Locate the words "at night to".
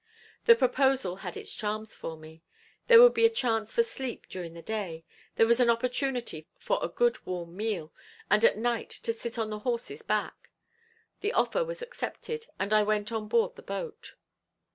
8.43-9.13